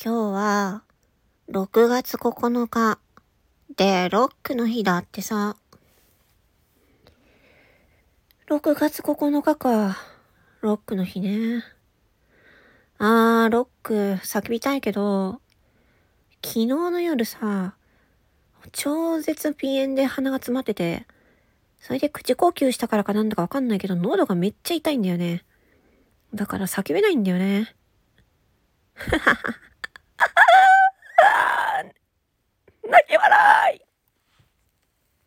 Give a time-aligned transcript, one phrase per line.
[0.00, 0.82] 今日は
[1.50, 3.00] 6月9日
[3.74, 5.56] でロックの日だってさ。
[8.48, 9.98] 6月9日か。
[10.60, 11.64] ロックの日ね。
[12.98, 15.40] あー、ロック叫びたいけど、
[16.44, 17.74] 昨日の夜さ、
[18.70, 21.08] 超絶鼻炎で鼻が詰まってて、
[21.80, 25.44] それで口呼吸したからかなんだかわかんないけど、喉がめっちゃ痛いんだよね。
[26.34, 27.74] だから叫べないんだよね。
[28.94, 29.57] ははは
[32.90, 33.67] 泣き笑い。